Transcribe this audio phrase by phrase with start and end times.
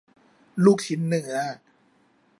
[0.63, 1.33] ลูกชิ้นเนื้อ